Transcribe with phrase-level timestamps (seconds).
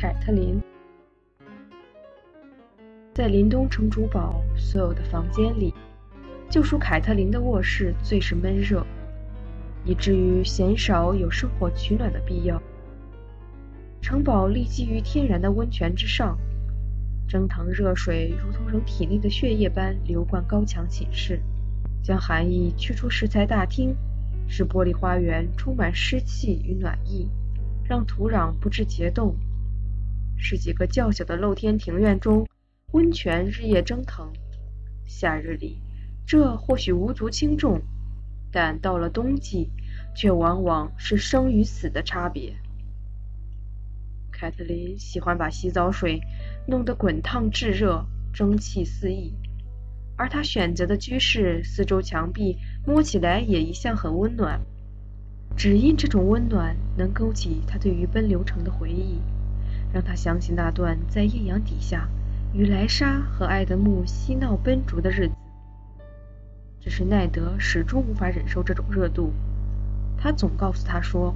[0.00, 0.58] 凯特琳。
[3.12, 5.74] 在林东城主堡所有的房间里，
[6.48, 8.82] 就属凯特琳的卧室最是闷热，
[9.84, 12.58] 以至于鲜少有生火取暖的必要。
[14.00, 16.38] 城堡立基于天然的温泉之上，
[17.28, 21.42] 蒸腾热水如同人体内的血液般流贯高墙寝室，
[22.02, 23.94] 将寒意驱出石材大厅，
[24.48, 27.28] 使玻璃花园充满湿气与暖意，
[27.84, 29.36] 让土壤不致结冻，
[30.40, 32.46] 是几个较小的露天庭院中。
[32.92, 34.32] 温泉日夜蒸腾，
[35.06, 35.80] 夏日里
[36.26, 37.80] 这或许无足轻重，
[38.50, 39.70] 但到了冬季，
[40.16, 42.56] 却往往是生与死的差别。
[44.32, 46.20] 凯特琳喜欢把洗澡水
[46.66, 49.34] 弄得滚烫炙热，蒸汽四溢，
[50.16, 54.60] 而她选择的居室四周墙壁摸起来也一向很温暖，
[55.56, 59.20] 只因这种温暖能勾起她对于奔流城的回忆，
[59.92, 62.08] 让他想起那段在艳阳底下。
[62.52, 65.34] 与莱莎和埃德穆嬉闹奔逐的日子，
[66.80, 69.32] 只是奈德始终无法忍受这种热度。
[70.18, 71.32] 他总告诉他说，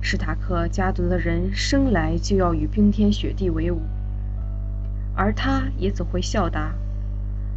[0.00, 3.82] 史塔克家族的人生来就要与冰天雪地为伍，
[5.14, 6.72] 而他也总会笑答：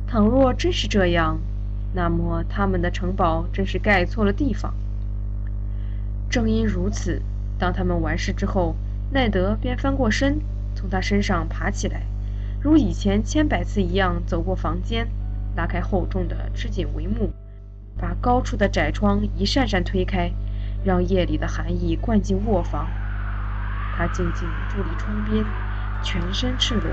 [0.06, 1.40] 倘若真是这样，
[1.94, 4.74] 那么他们的城堡真是盖错了地方。
[6.30, 7.22] 正因如此，
[7.58, 8.76] 当他们完事之后，
[9.14, 10.42] 奈德便翻过身，
[10.74, 12.02] 从他身上爬起来。
[12.60, 15.08] 如以前千百次一样走过房间，
[15.56, 17.32] 拉开厚重的织锦帷幕，
[17.96, 20.32] 把高处的窄窗一扇扇推开，
[20.84, 22.88] 让夜里的寒意灌进卧房。
[23.96, 25.46] 他静静伫立窗边，
[26.02, 26.90] 全身赤裸，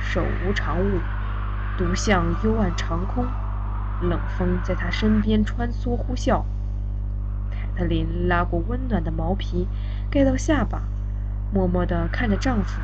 [0.00, 1.00] 手无长物，
[1.76, 3.26] 独向幽暗长空。
[4.02, 6.44] 冷风在他身边穿梭呼啸。
[7.50, 9.66] 凯特琳拉过温暖的毛皮
[10.08, 10.82] 盖到下巴，
[11.56, 12.78] 默默地看着丈夫。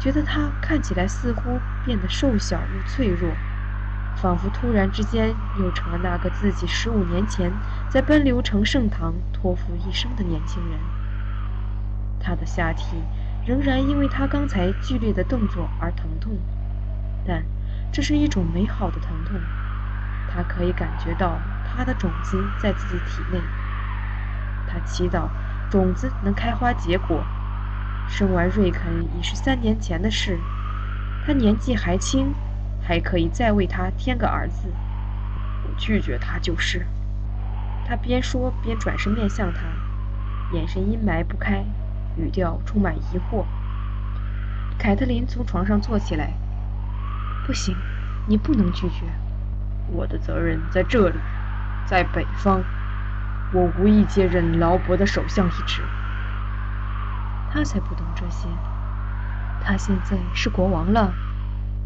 [0.00, 3.30] 觉得他看起来似乎变得瘦小又脆弱，
[4.16, 7.52] 仿佛突然之间又成了那个自己十五年前
[7.88, 10.80] 在奔流城圣堂托付一生的年轻人。
[12.18, 12.96] 他的下体
[13.46, 16.32] 仍然因为他刚才剧烈的动作而疼痛，
[17.24, 17.44] 但
[17.92, 19.40] 这是一种美好的疼痛。
[20.26, 23.38] 他可以感觉到他的种子在自己体内。
[24.66, 25.28] 他祈祷
[25.70, 27.24] 种子能开花结果。
[28.08, 30.38] 生完瑞肯已是三年前的事，
[31.26, 32.32] 他年纪还轻，
[32.82, 34.68] 还可以再为他添个儿子。
[35.64, 36.86] 我拒绝他就是。
[37.86, 39.60] 他边说边转身面向他，
[40.52, 41.64] 眼神阴霾不开，
[42.16, 43.44] 语调充满疑惑。
[44.78, 46.32] 凯特琳从床上坐起来，
[47.46, 47.76] 不行，
[48.26, 49.04] 你不能拒绝。
[49.88, 51.16] 我的责任在这里，
[51.86, 52.62] 在北方，
[53.52, 55.82] 我无意接任劳勃的首相一职。
[57.54, 58.48] 他才不懂这些。
[59.60, 61.14] 他现在是国王了，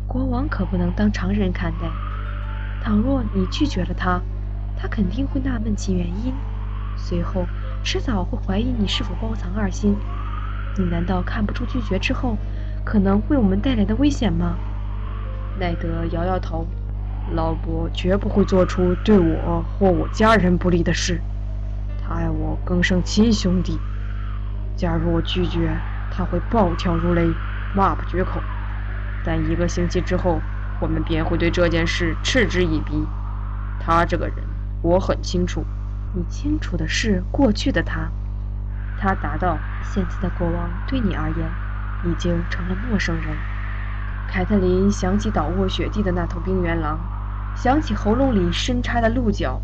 [0.07, 1.91] 国王可不能当常人看待。
[2.83, 4.19] 倘若你拒绝了他，
[4.79, 6.33] 他肯定会纳闷其原因，
[6.97, 7.45] 随后
[7.85, 9.95] 迟早会怀疑你是否包藏二心。
[10.79, 12.39] 你难道看不出拒绝之后
[12.83, 14.57] 可能为我们带来的危险吗？
[15.61, 16.67] 奈德摇摇头，
[17.35, 21.21] 老伯绝不会做出对我或我家人不利的事。
[22.01, 23.79] 他爱我更胜亲兄弟。
[24.79, 25.77] 假如我拒绝，
[26.09, 27.29] 他会暴跳如雷，
[27.75, 28.41] 骂不绝口。
[29.25, 30.41] 但一个星期之后，
[30.81, 33.05] 我们便会对这件事嗤之以鼻。
[33.81, 34.37] 他这个人，
[34.81, 35.65] 我很清楚。
[36.15, 38.09] 你清楚的是过去的他。
[38.97, 41.51] 他答道：“现在的国王对你而言，
[42.05, 43.37] 已经成了陌生人。”
[44.31, 47.01] 凯特琳想起倒卧雪地的那头冰原狼，
[47.57, 49.61] 想起喉咙里深插的鹿角，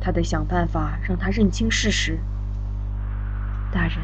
[0.00, 2.18] 他得想办法让他认清事实。
[3.70, 3.98] 大人。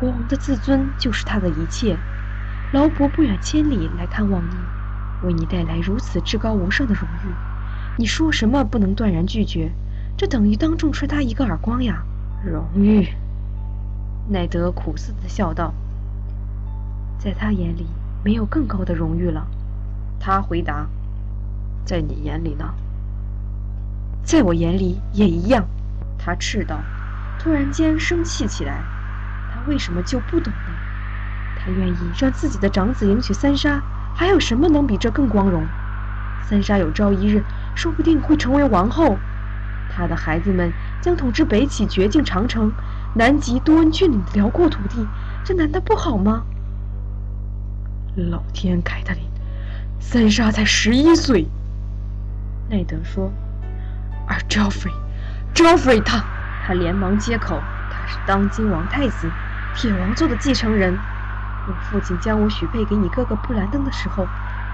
[0.00, 1.94] 国王的自尊就是他的一切。
[2.72, 7.28] 劳勃不远千里来看望你，为你带来如此至高无上的荣誉，
[7.98, 9.70] 你说什么不能断然拒绝？
[10.16, 12.02] 这等于当众吹他一个耳光呀！
[12.42, 13.08] 荣誉，
[14.28, 15.74] 奈德苦涩地笑道
[17.18, 17.86] ：“在他眼里，
[18.24, 19.46] 没有更高的荣誉了。”
[20.18, 20.86] 他回答
[21.84, 22.72] ：“在你眼里呢
[24.24, 25.66] ？”“在我眼里也一样。”
[26.16, 26.78] 他斥道，
[27.38, 28.82] 突然间生气起来。
[29.66, 30.72] 为什么就不懂呢？
[31.56, 33.80] 他愿意让自己的长子迎娶三莎，
[34.14, 35.66] 还有什么能比这更光荣？
[36.42, 39.18] 三莎有朝一日说不定会成为王后，
[39.94, 42.72] 他的孩子们将统治北起绝境长城，
[43.14, 45.06] 南极多恩郡岭的辽阔土地，
[45.44, 46.42] 这难道不好吗？
[48.16, 49.22] 老天，凯特琳，
[49.98, 51.46] 三莎才十一岁。
[52.68, 53.30] 奈德说，
[54.26, 56.24] 而 Joffrey，Joffrey 他，
[56.66, 57.60] 他连忙接口，
[57.90, 59.28] 他是当今王太子。
[59.74, 60.94] 铁王座的继承人，
[61.66, 64.26] 我父亲将我许配给你哥哥布兰登的时候，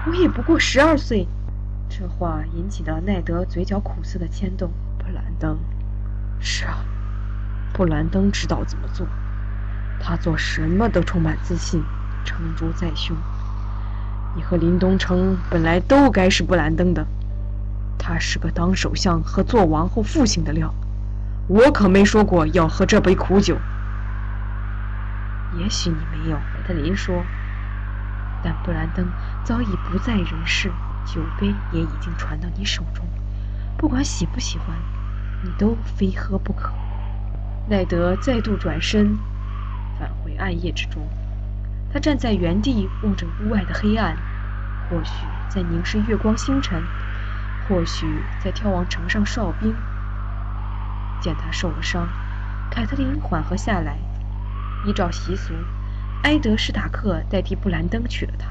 [0.05, 1.27] 我也不过十二岁。
[1.89, 4.69] 这话引起了奈德嘴角苦涩的牵动。
[4.97, 5.57] 布兰登，
[6.39, 6.79] 是啊，
[7.71, 9.07] 布兰登知道怎么做，
[10.01, 11.81] 他做什么都充满自信，
[12.25, 13.15] 成竹在胸。
[14.35, 17.05] 你和林东城本来都该是布兰登的，
[17.97, 20.73] 他是个当首相和做王后父亲的料，
[21.47, 23.55] 我可没说过要喝这杯苦酒。
[25.57, 27.23] 也许你没有，凯特琳说。
[28.43, 29.07] 但布兰登
[29.43, 30.69] 早已不在人世，
[31.05, 33.05] 酒杯也已经传到你手中。
[33.77, 34.75] 不管喜不喜欢，
[35.43, 36.71] 你都非喝不可。
[37.69, 39.17] 奈德再度转身，
[39.99, 41.01] 返回暗夜之中。
[41.91, 44.15] 他站在原地，望着屋外的黑暗，
[44.89, 46.81] 或许在凝视月光星辰，
[47.67, 49.73] 或许在眺望城上哨兵。
[51.19, 52.07] 见他受了伤，
[52.69, 53.97] 凯特琳缓和下来。
[54.85, 55.53] 依照习俗，
[56.23, 58.47] 埃德史塔克代替布兰登娶了她。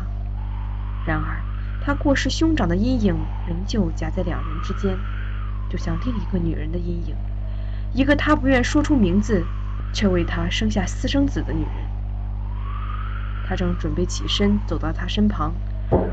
[1.06, 1.40] 然而，
[1.84, 4.98] 他过世兄长的阴影仍旧夹在两人之间，
[5.70, 7.14] 就像另一个女人的阴影，
[7.92, 9.44] 一个他不愿说出名字，
[9.92, 11.72] 却为他生下私生子的女人。
[13.48, 15.54] 他正准备起身走到她身旁，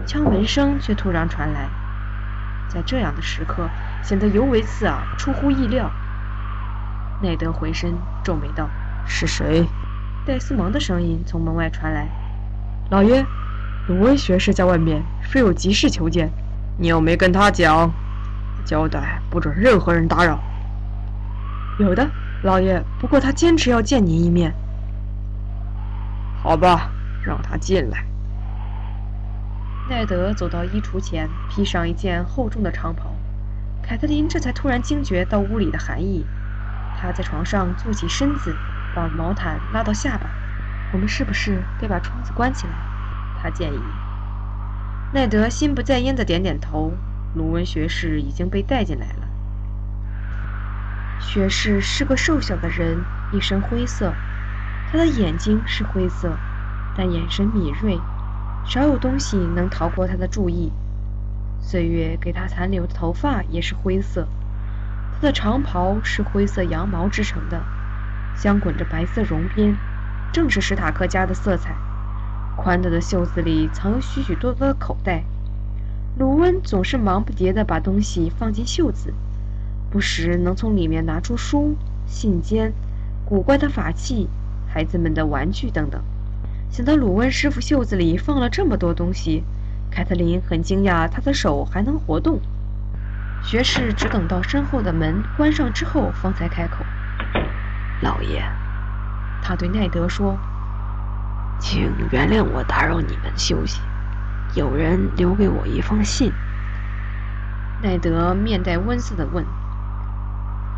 [0.06, 1.68] 敲门声却突然传来，
[2.68, 3.68] 在这样的时刻
[4.04, 5.92] 显得尤为刺耳，出乎意料。
[7.24, 8.70] 奈德回身皱眉道
[9.08, 9.68] ：“是谁？”
[10.26, 12.08] 戴斯蒙的声音从门外传来
[12.90, 13.26] ：“老爷，
[13.88, 16.32] 鲁威学士在外面，说有急事求见。
[16.78, 17.92] 你又没跟他讲，
[18.64, 20.40] 交代不准任何人打扰。
[21.78, 22.10] ”“有的，
[22.44, 22.82] 老爷。
[23.02, 24.54] 不过他坚持要见您一面。
[26.42, 26.90] ”“好吧，
[27.26, 28.06] 让他进来。”
[29.90, 33.14] 奈德走到衣橱前，披上一件厚重的长袍。
[33.82, 36.26] 凯特琳这才突然惊觉到屋里的寒意，
[36.98, 38.56] 她在床上坐起身子。
[38.96, 40.30] 把毛毯拉到下巴，
[40.92, 42.74] 我们是不是该把窗子关起来？
[43.42, 43.80] 他建议。
[45.14, 46.92] 奈德心不在焉地点点头。
[47.36, 49.28] 鲁温学士已经被带进来了。
[51.20, 54.14] 学士是个瘦小的人，一身灰色，
[54.92, 56.38] 他的眼睛是灰色，
[56.96, 58.00] 但眼神敏锐，
[58.66, 60.72] 少有东西能逃过他的注意。
[61.60, 64.28] 岁月给他残留的头发也是灰色，
[65.16, 67.60] 他的长袍是灰色羊毛织成的。
[68.36, 69.76] 镶滚着白色绒边，
[70.32, 71.76] 正是史塔克家的色彩。
[72.56, 75.24] 宽大的袖子里藏有许许多多的口袋。
[76.18, 79.14] 鲁温总是忙不迭地把东西放进袖子，
[79.90, 81.76] 不时能从里面拿出书、
[82.06, 82.72] 信笺、
[83.26, 84.30] 古怪的法器、
[84.68, 86.00] 孩子们的玩具等等。
[86.70, 89.44] 想到鲁温师傅袖子里放了这么多东西，
[89.90, 92.40] 凯特琳很惊讶他的手还能活动。
[93.44, 96.86] 学士只等到身后的门关上之后，方才开口。
[98.04, 98.44] 老爷，
[99.42, 100.38] 他对奈德说
[101.58, 103.80] ：“请原谅我打扰你们休息。
[104.54, 106.34] 有人留给我一封信。”
[107.82, 109.46] 奈德面带温色的问：“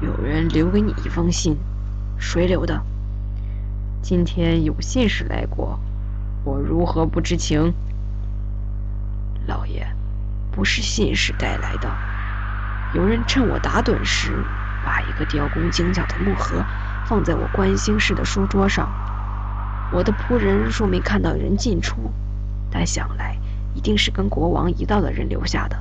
[0.02, 1.58] 有人留给你一封信？
[2.20, 2.80] 谁留的？
[4.04, 5.80] 今天有信使来过，
[6.44, 7.74] 我如何不知情？”
[9.48, 9.88] 老爷，
[10.52, 11.92] 不是信使带来的。
[12.94, 14.32] 有人趁我打盹时，
[14.86, 16.64] 把一个雕工精巧的木盒。
[17.08, 18.90] 放在我观星室的书桌上。
[19.92, 22.12] 我的仆人说没看到人进出，
[22.72, 23.38] 但想来
[23.74, 25.78] 一定是跟国王一道的人留下的。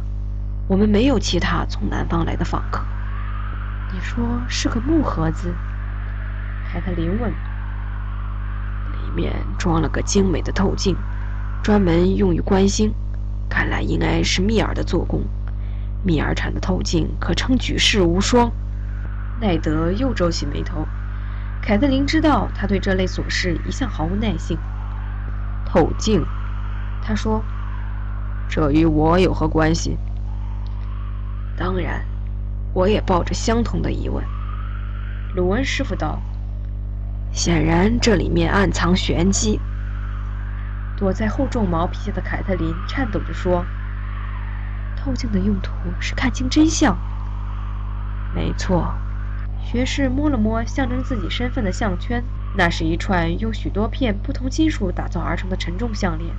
[0.68, 2.84] 我们没有其他从南方来的访客。
[3.92, 5.54] 你说是个木盒子？
[6.70, 7.30] 凯特琳问。
[7.30, 10.96] 里面装了个精美的透镜，
[11.62, 12.92] 专门用于观星。
[13.48, 15.22] 看来应该是密尔的做工。
[16.02, 18.50] 密尔产的透镜可称举世无双。
[19.40, 20.86] 奈德又皱起眉头。
[21.64, 24.58] 凯特琳知道他对这类琐事一向毫无耐性。
[25.64, 26.22] 透镜，
[27.00, 27.42] 他说
[28.50, 29.96] ：“这与我有何关系？”
[31.56, 32.04] 当然，
[32.74, 34.22] 我也抱着相同的疑问。
[35.34, 36.20] 鲁恩师傅道
[37.32, 39.58] ：“显然这里面暗藏玄机。”
[40.98, 43.64] 躲在厚重毛皮下的凯特琳颤抖着说
[44.94, 46.94] ：“透镜的用途是看清真相。”
[48.36, 48.94] 没错。
[49.64, 52.22] 学士摸了摸象征自己身份的项圈，
[52.56, 56.30] 那是一串用许多片不同金属打造而成的沉重项链。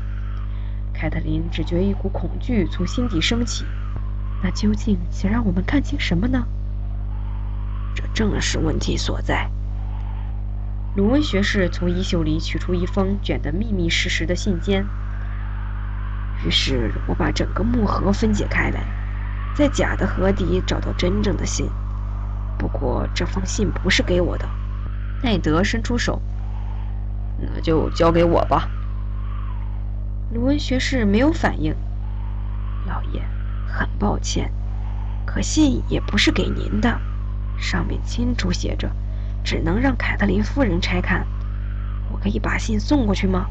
[0.93, 3.65] 凯特琳只觉一股恐惧从心底升起。
[4.41, 6.45] 那究竟想让我们看清什么呢？
[7.95, 9.49] 这正是问题所在。
[10.95, 14.85] 鲁恩学士从衣袖里取出一封卷得密密实实的信笺。
[16.45, 18.85] 于是我把整个木盒分解开来，
[19.55, 21.67] 在假的盒底找到真正的信。
[22.57, 24.47] 不过这封信不是给我的，
[25.21, 26.21] 奈德伸出手，
[27.39, 28.69] 那就交给我吧。
[30.33, 31.75] 卢恩学士没有反应。
[32.87, 33.21] 老爷，
[33.67, 34.51] 很抱歉，
[35.25, 36.99] 可信也不是给您的，
[37.57, 38.91] 上面清楚写着，
[39.43, 41.25] 只能让凯特琳夫人拆看。
[42.11, 43.47] 我可以把信送过去吗？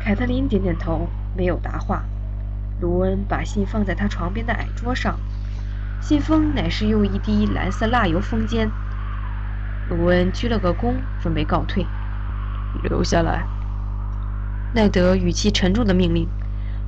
[0.00, 2.04] 凯特琳点点头，没有答话。
[2.80, 5.18] 卢恩把信放在他床边的矮桌上，
[6.00, 8.70] 信封乃是用一滴蓝色蜡油封缄。
[9.90, 11.86] 鲁恩鞠了个躬，准备告退。
[12.82, 13.46] 留下来，
[14.74, 16.28] 奈德语气沉重的命令。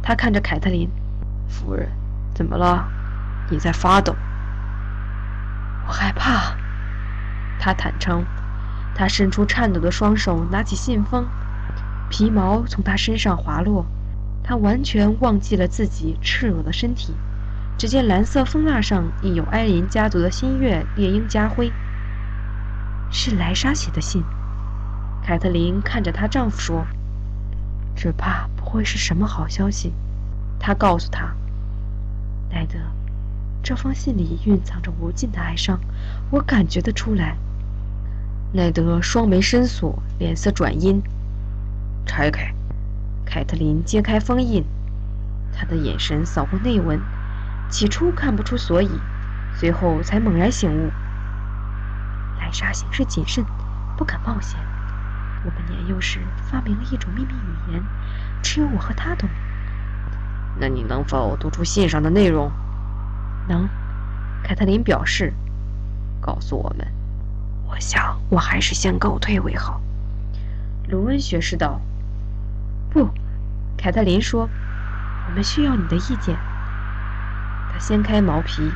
[0.02, 0.88] 他看着凯特琳，
[1.48, 1.88] 夫人，
[2.34, 2.88] 怎么了？
[3.50, 4.14] 你在发抖。
[5.86, 6.56] 我害怕。
[7.58, 8.24] 他坦诚。
[8.94, 11.26] 他伸出颤抖的双手，拿起信封，
[12.10, 13.86] 皮毛从他身上滑落。
[14.42, 17.14] 他完全忘记了自己赤裸的身体。
[17.80, 21.72] 只见蓝色封蜡上印有埃林家族的新月猎鹰家徽。
[23.10, 24.22] 是莱莎写的信。
[25.22, 26.86] 凯特琳看着她丈夫说
[27.96, 29.94] ：“只怕不会是什么好消息。”
[30.60, 31.34] 她告诉他
[32.52, 32.74] ：“奈德，
[33.62, 35.80] 这封信里蕴藏着无尽的哀伤，
[36.30, 37.34] 我感觉得出来。”
[38.52, 41.02] 奈德双眉深锁，脸色转阴。
[42.04, 42.54] 拆开。
[43.24, 44.62] 凯特琳揭开封印，
[45.50, 47.00] 她的眼神扫过内文，
[47.70, 48.90] 起初看不出所以，
[49.54, 50.90] 随后才猛然醒悟。
[52.38, 53.44] 莱莎行事谨慎，
[53.96, 54.58] 不敢冒险。
[55.44, 56.18] 我们年幼时
[56.50, 57.82] 发明了一种秘密语言，
[58.42, 59.28] 只有我和她懂。
[60.58, 62.50] 那你能否读出信上的内容？
[63.48, 63.68] 能。
[64.42, 65.32] 凯特琳表示。
[66.20, 66.86] 告诉我们。
[67.66, 69.80] 我想，我还是先告退为好。
[70.88, 71.80] 卢恩学士道。
[72.90, 73.08] 不，
[73.78, 74.50] 凯特琳说
[75.28, 76.36] ：“我们需要你的意见。”
[77.80, 78.70] 掀开毛皮，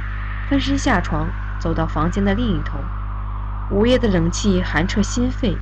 [0.48, 1.28] 翻身下床，
[1.60, 2.78] 走到房间的另一头。
[3.70, 5.56] 午夜的冷气寒彻心肺，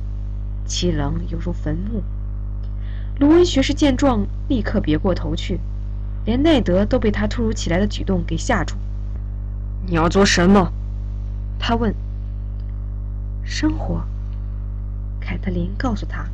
[0.65, 2.01] 凄冷犹如坟墓。
[3.19, 5.59] 卢恩学士见状，立刻别过头去，
[6.25, 8.75] 连奈德都被他突如其来的举动给吓住。
[9.85, 10.71] “你要做什么？”
[11.59, 11.93] 他问。
[13.43, 14.03] “生活。”
[15.19, 16.25] 凯特琳告诉他。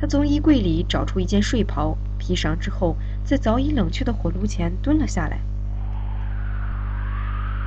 [0.00, 5.40] 他从衣柜里找出一件睡袍，披上之后，在早已冷却的火炉前蹲了下来。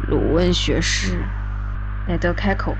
[0.07, 1.23] 鲁恩学士，
[2.07, 2.75] 奈德开口：“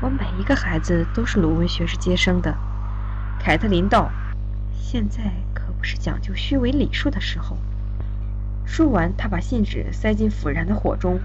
[0.00, 2.54] 我每一个孩子都是鲁恩学士接生的。”
[3.40, 4.10] 凯特琳道
[4.70, 5.22] ：“现在
[5.54, 7.56] 可不是讲究虚伪礼数的时候。”
[8.66, 11.18] 说完，他把信纸塞进腐燃的火中，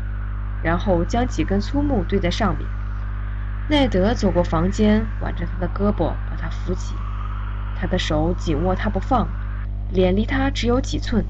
[0.63, 2.68] 然后将几根粗木堆在上面。
[3.70, 6.96] 奈德走过房间，挽着他的胳膊，把他扶起。
[7.80, 9.28] 他的手紧握他不放，
[9.92, 11.25] 脸离他只有几寸。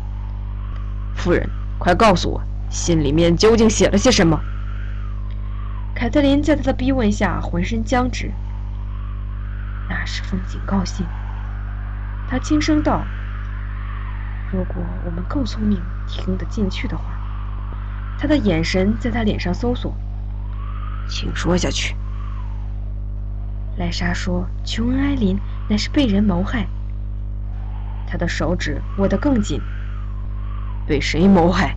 [1.15, 4.39] 夫人，快告诉我，信里面究竟写了些什么？
[5.93, 8.31] 凯特琳在他的逼问下浑身僵直。
[9.89, 11.05] 那是封警告信。
[12.29, 13.05] 他轻声道
[14.53, 17.03] ：“如果我们够聪明，听得进去的话。”
[18.17, 19.93] 他的眼神在他脸上搜索。
[21.09, 21.93] 请说下去。
[23.77, 25.37] 莱莎说：“琼恩·埃林
[25.67, 26.65] 乃是被人谋害。”
[28.07, 29.61] 他的手指握得更紧。
[30.87, 31.75] 被谁谋害？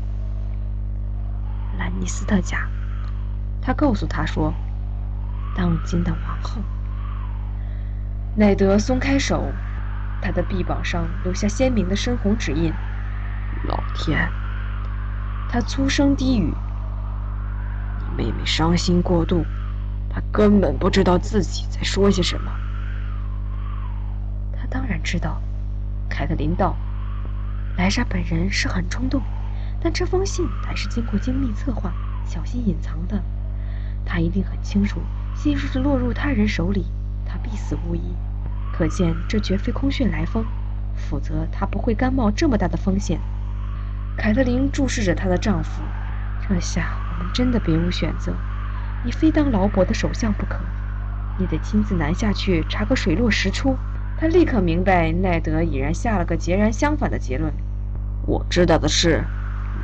[2.05, 2.69] 兰尼斯特家。
[3.63, 4.53] 他告诉他说
[5.57, 6.61] ：“当今的王后。”
[8.37, 9.51] 奈德松开手，
[10.21, 12.71] 他的臂膀上留下鲜明的深红指印。
[13.67, 14.31] 老天！
[15.49, 16.53] 他粗声低语
[18.19, 19.43] ：“你妹妹伤心过度。”
[20.15, 22.53] 她根本不知道自己在说些什么。
[24.57, 25.43] 他当然知道，
[26.09, 26.77] 凯特琳道
[27.77, 29.21] ：“莱莎本人是很冲动，
[29.85, 31.93] 但这封信乃是经过精密策划、
[32.25, 33.23] 小心隐藏的。
[34.03, 34.99] 他一定很清楚，
[35.35, 36.87] 信若是落入他人手里，
[37.27, 38.01] 他必死无疑。
[38.73, 40.43] 可见这绝非空穴来风，
[40.97, 43.21] 否则他不会甘冒这么大的风险。”
[44.17, 45.83] 凯特琳注视着她的丈夫，
[46.49, 48.35] 这下我们真的别无选择。
[49.05, 50.61] 你非当劳勃的首相不可，
[51.39, 53.77] 你得亲自南下去查个水落石出。
[54.17, 57.53] 他立刻明白，奈德已然下了个截然相反的结论。
[58.27, 59.23] 我知道的是，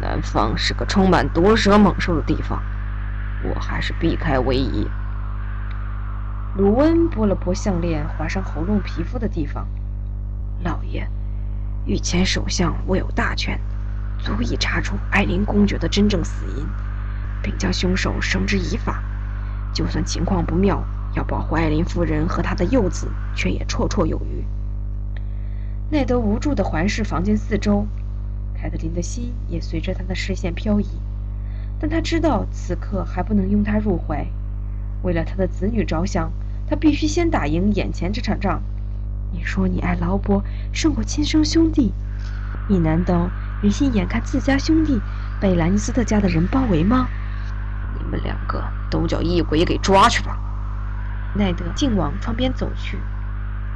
[0.00, 2.62] 南方是个充满毒蛇猛兽的地方，
[3.42, 4.88] 我还是避开为宜。
[6.56, 9.68] 鲁恩拨了拨项链划伤喉咙皮肤的地方。
[10.64, 11.06] 老爷，
[11.86, 13.60] 御前首相握有大权，
[14.18, 16.66] 足以查出艾琳公爵的真正死因，
[17.42, 19.02] 并将凶手绳之以法。
[19.72, 20.82] 就算情况不妙，
[21.14, 24.44] 要保护艾琳夫人和她的幼子，却也绰绰有余。
[25.90, 27.86] 奈德无助地环视房间四周，
[28.60, 30.86] 凯特琳的心也随着他的视线漂移，
[31.78, 34.26] 但他知道此刻还不能拥她入怀。
[35.02, 36.30] 为了他的子女着想，
[36.68, 38.62] 他必须先打赢眼前这场仗。
[39.32, 40.42] 你说你爱劳勃
[40.74, 41.94] 胜过亲生兄弟，
[42.68, 43.30] 你难道
[43.62, 45.00] 忍心眼看自家兄弟
[45.40, 47.08] 被兰尼斯特家的人包围吗？
[47.98, 50.38] 你们两个都叫异鬼给抓去吧！
[51.34, 52.98] 奈德竟往窗边走去，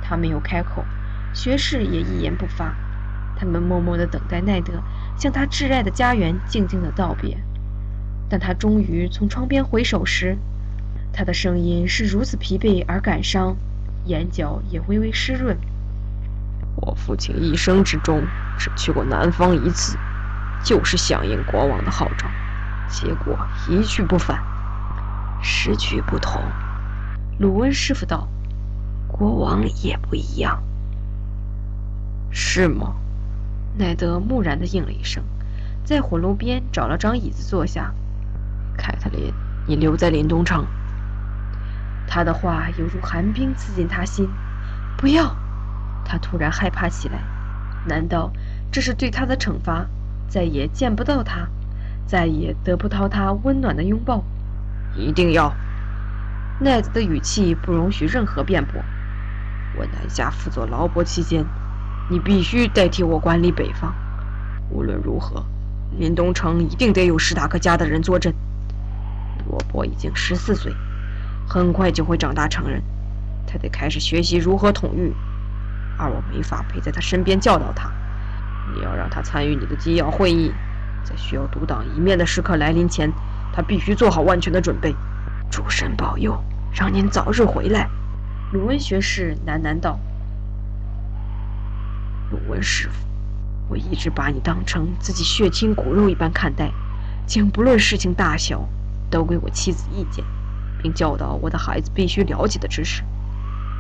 [0.03, 0.85] 他没有开口，
[1.33, 2.75] 学士也一言不发。
[3.37, 4.73] 他们默默地等待奈德
[5.17, 7.37] 向他挚爱的家园静静的道别。
[8.29, 10.37] 当他终于从窗边回首时，
[11.13, 13.57] 他的声音是如此疲惫而感伤，
[14.07, 15.57] 眼角也微微湿润。
[16.77, 18.23] 我父亲一生之中
[18.59, 19.97] 只去过南方一次，
[20.65, 22.27] 就是响应国王的号召，
[22.89, 23.39] 结果
[23.69, 24.43] 一去不返。
[25.41, 26.43] 时局不同，
[27.39, 28.27] 鲁温师傅道
[29.07, 30.63] ：“国王也不一样，
[32.31, 32.95] 是吗？”
[33.77, 35.25] 奈德木然地应了一声，
[35.83, 37.93] 在火炉边找了张椅子坐下。
[38.77, 39.33] 凯特琳，
[39.67, 40.65] 你留在林东城。
[42.07, 44.29] 他的话犹如寒冰刺进他心。
[44.97, 45.37] 不要！
[46.05, 47.19] 他突然害怕起来。
[47.87, 48.33] 难道
[48.71, 49.87] 这是对他的惩罚？
[50.29, 51.49] 再也见不到他，
[52.07, 54.23] 再也得不到他温暖的拥抱？
[54.97, 55.53] 一定要！
[56.61, 58.81] 奈德的语气不容许任何辩驳。
[59.77, 61.45] 我南下辅佐劳勃期间。
[62.09, 63.95] 你必须代替我管理北方。
[64.71, 65.45] 无论如何，
[65.99, 68.33] 林东城一定得有史塔克家的人坐镇。
[69.49, 70.75] 罗伯已经十四岁，
[71.47, 72.83] 很快就会长大成人，
[73.47, 75.13] 他得开始学习如何统御，
[75.99, 77.91] 而我没法陪在他身边教导他。
[78.75, 80.53] 你要让他参与你的机要会议，
[81.05, 83.13] 在需要独当一面的时刻来临前，
[83.53, 84.95] 他必须做好万全的准备。
[85.51, 86.39] 主神保佑，
[86.73, 87.89] 让您早日回来。”
[88.53, 89.99] 鲁恩学士喃喃道。
[92.35, 93.07] 鲁文师傅，
[93.69, 96.73] 我一直把你当成自己血亲骨肉一般看待，
[97.27, 98.69] 竟不论事情大小
[99.09, 100.25] 都给我妻子意见，
[100.83, 103.05] 并教导我的孩子必须了解的知识。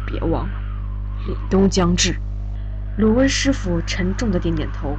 [0.07, 0.55] 别忘了，
[1.27, 2.15] 凛冬将至。
[2.97, 4.97] 鲁文师傅沉重的点点头，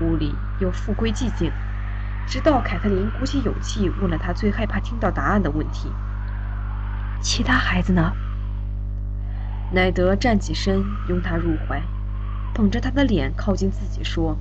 [0.00, 1.52] 屋里又复归寂静，
[2.26, 5.92] 直到凯特琳鼓起勇气问了他最害怕听到答案的问题
[7.20, 8.10] ：“其他孩子呢？”
[9.70, 11.82] 奈德站起身，拥她入怀。
[12.56, 14.34] 捧着他的脸靠近自己说：“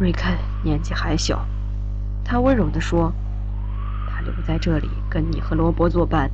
[0.00, 1.46] 瑞肯年纪还小。”
[2.24, 3.12] 他温柔地说
[4.08, 6.30] ：“他留在这里跟你和罗伯作伴，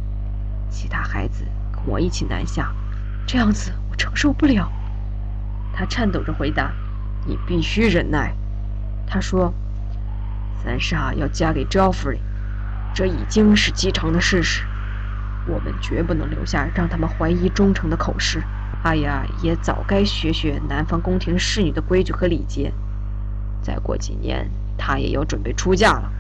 [0.71, 2.73] 其他孩子跟我一起南下。
[3.27, 4.71] 这样子我承受不了。”
[5.75, 6.71] 他颤抖着回答
[7.27, 8.33] ：“你必须忍耐。”
[9.05, 9.53] 他说
[10.63, 12.21] ：“三傻要嫁给 Geoffrey，
[12.95, 14.63] 这已经是既成的事实。
[15.49, 18.41] 我们绝不能留下让他们怀疑忠诚的口实。”
[18.83, 22.73] 阿雅也早该学学南方宫廷侍女的规矩和礼节。
[23.61, 26.11] 再过几年，她也要准备出嫁了。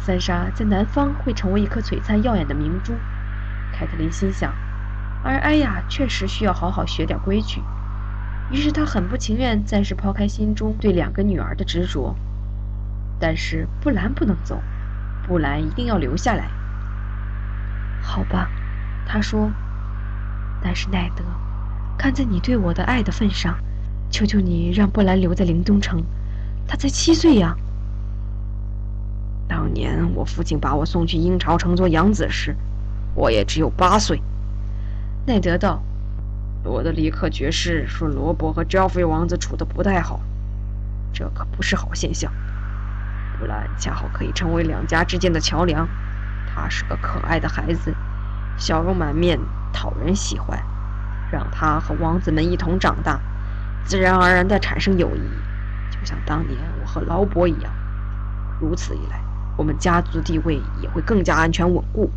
[0.00, 2.92] 三莎在南方会成为一颗璀璨耀眼的明珠，
[3.72, 4.52] 凯特琳心想。
[5.22, 7.62] 而艾雅确实需要好好学点规矩。
[8.50, 12.16] 于是她很不情愿暂时抛开心中对两个女儿的执着。
[13.20, 14.60] 但是布兰不能走，
[15.24, 16.50] 布兰一定要留下来。
[18.00, 18.50] 好吧，
[19.06, 19.48] 她说。
[20.60, 21.22] 但是奈德。
[22.02, 23.56] 看在你对我的爱的份上，
[24.10, 26.02] 求求你让布兰留在林东城。
[26.66, 27.56] 他才七岁呀。
[29.46, 32.56] 当年我父亲把我送去英朝城做养子时，
[33.14, 34.20] 我也只有八岁。
[35.26, 35.80] 奈德道
[36.66, 40.20] ：“罗德里克爵士说罗伯和 Joffrey 王子处得不太好，
[41.12, 42.32] 这可不是好现象。
[43.38, 45.88] 布兰恰好可以成为两家之间的桥梁。
[46.52, 47.94] 他是个可爱的孩子，
[48.58, 49.38] 笑容满面，
[49.72, 50.60] 讨人喜欢。”
[51.32, 53.18] 让他和王子们一同长大，
[53.84, 55.20] 自然而然地产生友谊，
[55.90, 57.72] 就像当年我和劳勃一样。
[58.60, 59.18] 如此一来，
[59.56, 62.10] 我们家族地位也会更加安全稳固。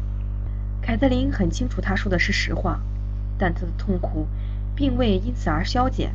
[0.82, 2.78] 凯特琳很清楚他说的是实话，
[3.38, 4.28] 但她的痛苦
[4.76, 6.14] 并未因此而消减。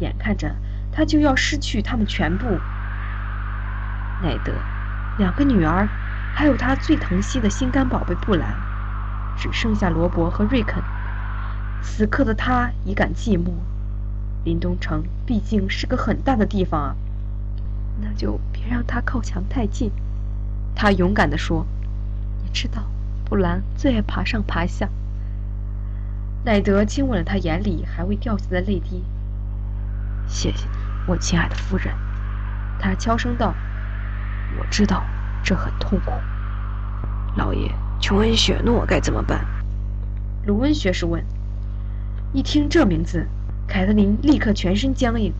[0.00, 0.54] 眼看着
[0.92, 2.46] 他就要失去他们全部——
[4.22, 4.52] 奈德、
[5.18, 5.88] 两个女儿，
[6.34, 8.54] 还有他最疼惜的心肝宝贝布兰，
[9.36, 10.82] 只剩下罗伯和瑞肯。
[11.82, 13.50] 此刻的他已感寂寞。
[14.44, 16.96] 林东城毕竟是个很大的地方啊，
[18.00, 19.90] 那就别让他靠墙太近。
[20.74, 21.66] 他勇敢地说
[22.44, 22.84] ：“你知道，
[23.24, 24.88] 布兰最爱爬上爬下。”
[26.46, 29.02] 奈德亲吻了他眼里还未掉下的泪滴。
[30.28, 30.70] “谢谢你，
[31.08, 31.92] 我亲爱的夫人。”
[32.78, 33.54] 他悄声道。
[34.58, 35.04] “我知道
[35.42, 36.12] 这很痛苦。”
[37.36, 39.44] 老爷，琼恩·雪诺该怎么办？”
[40.46, 41.22] 卢恩学士问。
[42.34, 43.26] 一听这名字，
[43.66, 45.32] 凯特琳立刻全身僵硬。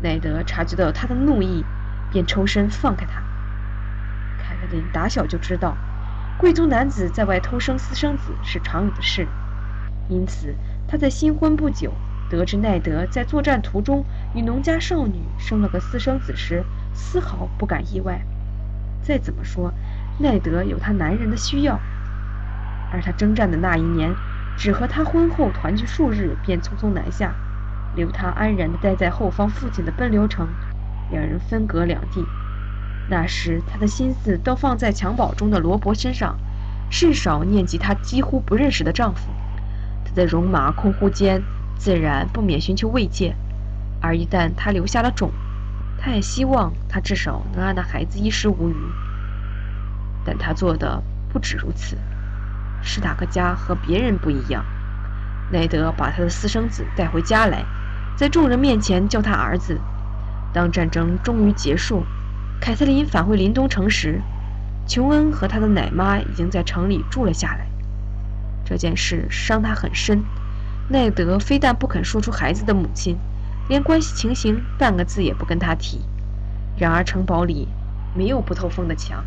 [0.00, 1.64] 奈德察觉到他的怒意，
[2.12, 3.20] 便抽身放开他。
[4.38, 5.76] 凯特琳打小就知道，
[6.38, 9.26] 贵族男子在外偷生私生子是常有的事，
[10.08, 10.54] 因此
[10.86, 11.92] 他在新婚不久
[12.30, 14.04] 得知奈德在作战途中
[14.36, 16.62] 与农家少女生了个私生子时，
[16.94, 18.20] 丝毫不感意外。
[19.02, 19.74] 再怎么说，
[20.20, 21.80] 奈德有他男人的需要，
[22.92, 24.14] 而他征战的那一年，
[24.58, 27.32] 只和他婚后团聚数日，便匆匆南下，
[27.94, 30.48] 留他安然地待在后方父亲的奔流城，
[31.12, 32.26] 两人分隔两地。
[33.08, 36.36] 那时，他的心思都放在襁褓中的罗伯身上，
[36.90, 39.30] 甚少念及他几乎不认识的丈夫。
[40.04, 41.40] 他在戎马空呼间，
[41.76, 43.36] 自然不免寻求慰藉。
[44.00, 45.30] 而一旦他留下了种，
[45.96, 48.74] 他也希望他至少能让那孩子衣食无虞。
[50.24, 51.00] 但他做的
[51.32, 51.96] 不止如此。
[52.82, 54.64] 史塔克家和别人不一样，
[55.50, 57.64] 奈德把他的私生子带回家来，
[58.16, 59.80] 在众人面前叫他儿子。
[60.52, 62.04] 当战争终于结束。
[62.60, 64.20] 凯瑟琳返回林东城时，
[64.86, 67.66] 琼恩和他的奶妈已经在城里住了下来。
[68.64, 70.24] 这件事伤他很深。
[70.88, 73.16] 奈德非但不肯说出孩子的母亲，
[73.68, 76.00] 连关系情形半个字也不跟他提。
[76.76, 77.68] 然而城堡里
[78.14, 79.24] 没有不透风的墙。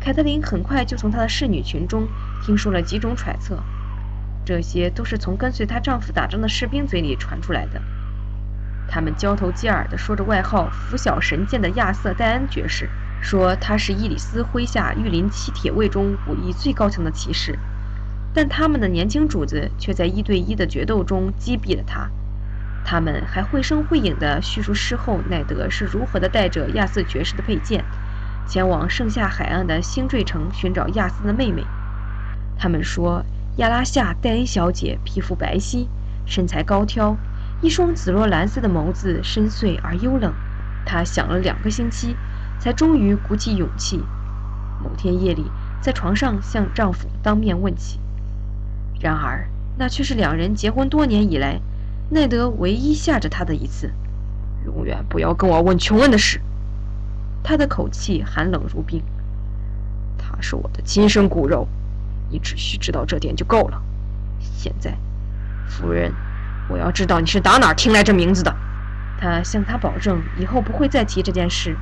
[0.00, 2.08] 凯特琳很快就从她的侍女群中
[2.44, 3.58] 听说了几种揣测，
[4.44, 7.80] 这些都是从跟随她丈夫打仗的士兵嘴里传出来的。
[8.86, 12.90] 他们交头接耳地说着外号“拂晓神剑”的亚瑟·戴恩爵士，
[13.22, 17.58] 说他是伊里斯麾下御林七铁卫中武艺最高强的骑士，
[18.34, 22.10] 但他们的年轻主子却在一对一的决斗中击毙了他。
[22.84, 27.82] 他们还绘声绘影地叙述事后奈德是如何的带着亚瑟爵士的佩剑，
[28.46, 31.64] 前往盛夏海岸的星坠城寻找亚瑟的妹妹。
[32.58, 33.24] 他们说
[33.56, 35.86] 亚拉夏·戴恩小姐皮肤白皙，
[36.26, 37.16] 身材高挑。
[37.62, 40.32] 一双紫罗兰色的眸子深邃而幽冷，
[40.84, 42.14] 她想了两个星期，
[42.58, 44.02] 才终于鼓起勇气，
[44.82, 48.00] 某天夜里在床上向丈夫当面问起。
[49.00, 51.60] 然而，那却是两人结婚多年以来，
[52.10, 53.92] 奈德唯一吓着她的一次。
[54.66, 56.40] 永远不要跟我问琼恩的事。
[57.42, 59.02] 他的口气寒冷如冰。
[60.18, 61.68] 他是我的亲生骨肉，
[62.30, 63.82] 你只需知道这点就够了。
[64.40, 64.96] 现在，
[65.68, 66.12] 夫人。
[66.66, 68.54] 我要知道你是打哪儿听来这名字的。
[69.20, 71.76] 他向他保证以后不会再提这件事，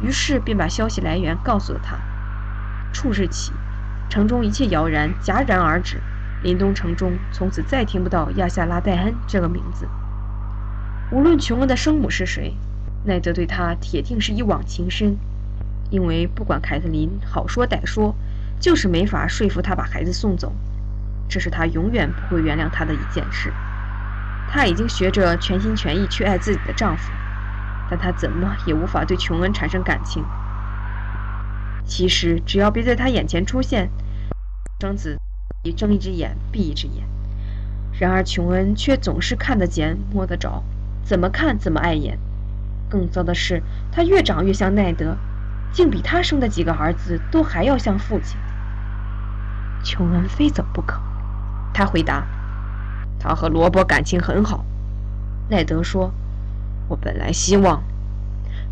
[0.00, 1.98] 于是便把消息来源告诉了他。
[2.92, 3.52] 处日起，
[4.08, 6.00] 城中一切谣言戛然而止，
[6.44, 9.88] 林东城中从此再听不到亚夏拉戴恩这个名字。
[11.10, 12.54] 无论琼恩的生母是谁，
[13.04, 15.16] 奈德对他铁定是一往情深，
[15.90, 18.14] 因为不管凯特琳好说歹说，
[18.62, 20.52] 就是没法说服他把孩子送走，
[21.28, 23.52] 这是他永远不会原谅他的一件事。
[24.48, 27.10] 她已经学着全心全意去爱自己的丈夫，
[27.90, 30.24] 但她怎么也无法对琼恩产生感情。
[31.84, 33.90] 其实，只要别在她眼前出现，
[34.80, 35.18] 生子
[35.64, 37.04] 一睁一只眼闭一只眼。
[37.98, 40.62] 然而，琼恩却总是看得见、摸得着，
[41.02, 42.16] 怎么看怎么碍眼。
[42.88, 45.16] 更糟的是，他越长越像奈德，
[45.72, 48.38] 竟比他生的几个儿子都还要像父亲。
[49.82, 51.00] 琼恩非走不可，
[51.74, 52.26] 他回答。
[53.18, 54.64] 他和罗伯感情很好，
[55.48, 56.12] 奈德说
[56.88, 57.82] ：“我本来希望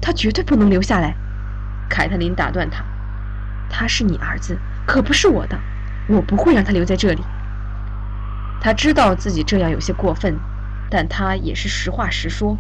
[0.01, 1.14] 他绝对不能留下来。”
[1.88, 2.85] 凯特琳打断他
[3.70, 5.59] ：“他是你儿子，可不是我的，
[6.09, 7.23] 我不会让他留在这里。”
[8.61, 10.38] 他知道自己这样有些过分，
[10.90, 12.57] 但他也是实话实说。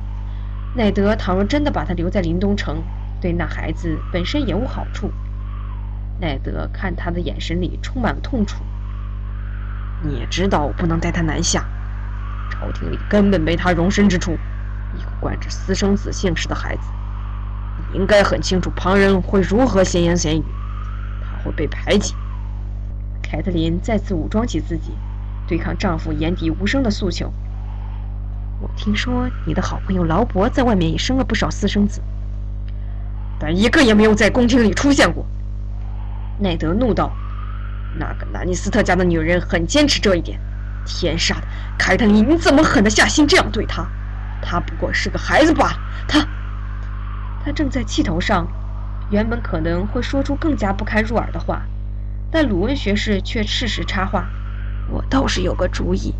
[0.74, 2.82] 奈德倘若真的把他留在林东城，
[3.20, 5.10] 对那孩子本身也无好处。
[6.20, 8.62] 奈德看他的眼神里充满了痛楚。
[10.02, 11.64] 你也知道，我不能带他南下。
[12.50, 14.32] 朝廷里根本没他容身之处，
[14.96, 16.82] 一个惯着私生子姓氏的孩子，
[17.78, 20.44] 你应该很清楚旁人会如何闲言闲语，
[21.22, 22.14] 他会被排挤。
[23.22, 24.92] 凯特琳再次武装起自己，
[25.46, 27.32] 对抗丈夫眼底无声的诉求。
[28.60, 32.02] 我听说你的好朋友劳勃在外面也生了不少私生子，
[33.38, 35.24] 但一个也没有在宫廷里出现过。
[36.40, 37.12] 奈德怒道
[37.98, 40.40] ：“那个兰尼斯特家的女人很坚持这一点。”
[40.86, 41.42] 天杀的，
[41.78, 43.86] 凯特琳，你怎么狠得下心这样对他？
[44.42, 45.78] 他不过是个孩子罢了。
[46.08, 46.26] 他，
[47.44, 48.48] 他正在气头上，
[49.10, 51.62] 原本可能会说出更加不堪入耳的话，
[52.30, 54.26] 但鲁恩学士却适时插话
[54.88, 56.14] ：“我倒是有个主意。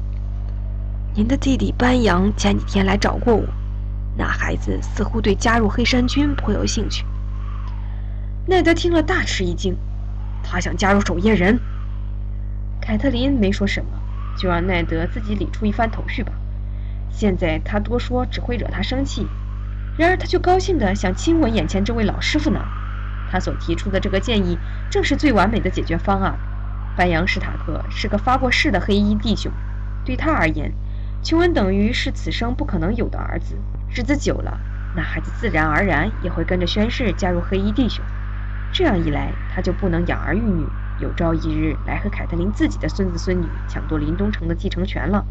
[1.15, 3.45] 您的弟弟班扬前几天来找过我，
[4.17, 7.05] 那孩子似乎对加入黑山军颇有兴趣。”
[8.47, 9.75] 奈德听了大吃一惊，
[10.51, 11.61] 他想加入守夜人。
[12.81, 13.91] 凯特琳没说什么。
[14.39, 16.33] 就让奈德自己理出一番头绪吧。
[17.11, 19.27] 现在他多说只会惹他生气。
[19.99, 22.61] 然而他却高兴地想亲吻眼前这位老师傅呢。
[23.31, 24.57] 他所提出的这个建议
[24.89, 26.39] 正是最完美的解决方案。
[26.97, 29.53] 白杨史塔克是个发过誓的黑衣弟兄，
[30.07, 30.73] 对他而言，
[31.23, 33.57] 琼恩等于是此生不可能有的儿子，
[33.95, 34.59] 日子久了，
[34.97, 38.03] 那孩子自然而然也会跟着宣誓加入黑衣弟兄。
[38.73, 40.65] 这样一来，他就不能养儿育女，
[41.01, 45.25] 有朝一日来和凯特琳自己的孙子孙女抢夺林东城的继承权了。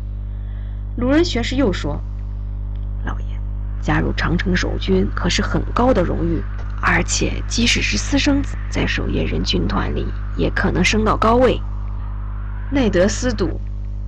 [0.97, 2.01] 鲁恩学士又说
[3.05, 3.25] ：“老爷，
[3.81, 6.43] 加入长城守军可是很高的荣誉，
[6.81, 11.61] 而且即使是私生子，在守夜人军团里也可能升到高位。”
[12.71, 13.59] 内德思赌，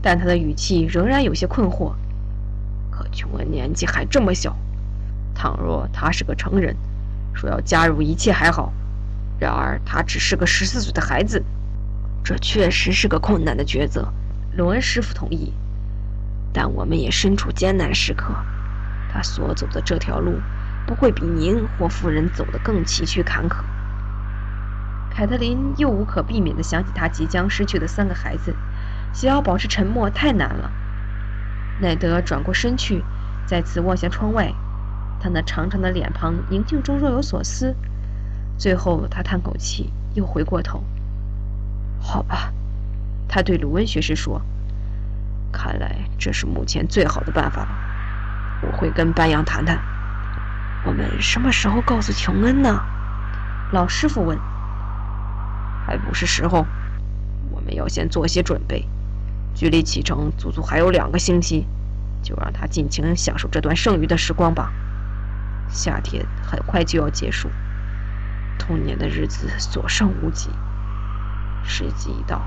[0.02, 1.94] 但他的语气仍然有些困惑。
[2.90, 4.56] 可琼恩年纪还这么小，
[5.34, 6.76] 倘若他是个成人，
[7.34, 8.74] 说要加入一切还好。
[9.42, 11.44] 然而他只是个十四岁的孩子，
[12.24, 14.08] 这确实是个困难的抉择。
[14.56, 15.52] 罗恩师傅同意，
[16.54, 18.36] 但我们也身处艰难时刻。
[19.12, 20.40] 他所走的这条路，
[20.86, 23.64] 不会比您或夫人走得更崎岖坎坷。
[25.10, 28.56] 凯特琳又无可避免地想起他即将失去的三个孩子，
[29.12, 30.72] 想要保持沉默太难了。
[31.80, 33.04] 奈德转过身去，
[33.48, 34.54] 再次望向窗外，
[35.20, 37.76] 他那长长的脸庞宁静中若有所思。
[38.62, 40.84] 最后，他叹口气，又回过头。
[42.00, 42.54] 好吧，
[43.28, 44.40] 他对鲁恩学士说
[45.52, 47.70] ：“看来这是目前最好的办法了。
[48.62, 49.82] 我会跟班扬谈谈。
[50.86, 52.80] 我们什么时候告诉琼恩呢？”
[53.74, 54.38] 老师傅问。
[55.88, 56.68] “还不是时候。
[57.50, 58.88] 我们要先做些准备。
[59.56, 61.66] 距离启程足足还有两个星期，
[62.22, 64.72] 就让他尽情享受这段剩余的时光吧。
[65.68, 67.50] 夏天很快就要结束。”
[68.62, 70.52] 童年的日子所剩无几，
[71.64, 72.40] 时机一到，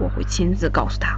[0.00, 1.16] 我会亲自告诉他。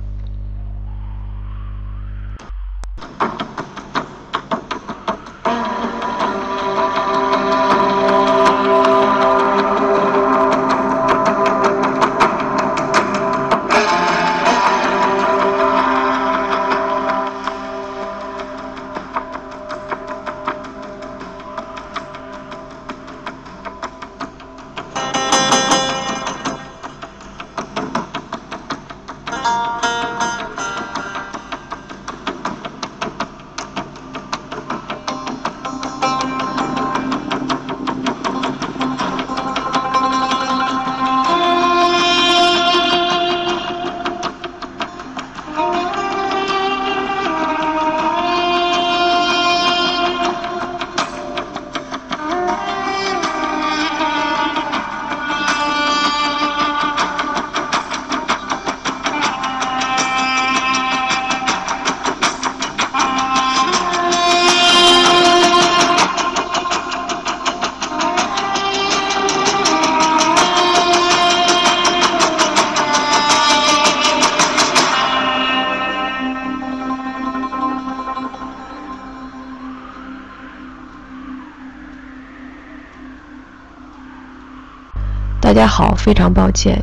[85.48, 86.78] 大家好，非常抱歉，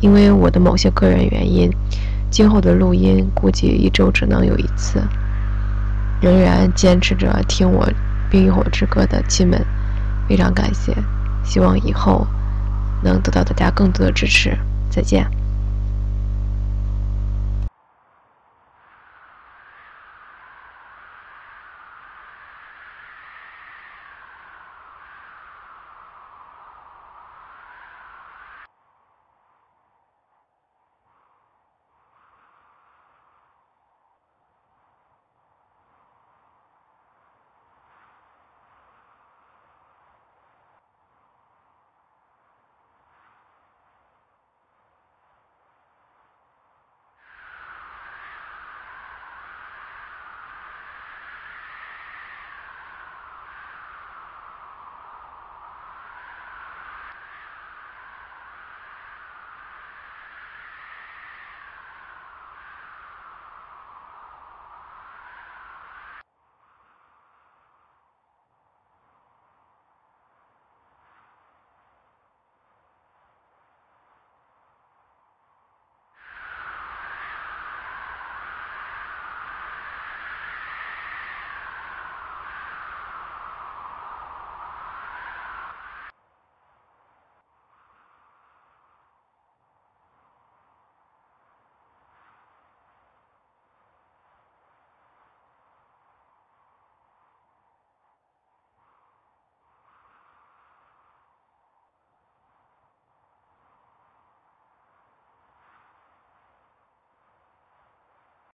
[0.00, 1.70] 因为我的某些个人原因，
[2.32, 5.00] 今后的录音估计一周只能有一次。
[6.20, 7.86] 仍然坚持着听我
[8.28, 9.64] 《冰与火之歌》的亲们，
[10.28, 10.92] 非常感谢，
[11.44, 12.26] 希望以后
[13.04, 14.58] 能得到大家更多的支持。
[14.90, 15.24] 再见。